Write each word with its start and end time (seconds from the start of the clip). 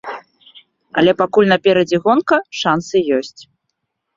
Але 1.01 1.11
пакуль 1.19 1.51
наперадзе 1.53 1.97
гонка, 2.07 2.37
шансы 2.63 2.97
ёсць. 3.19 3.41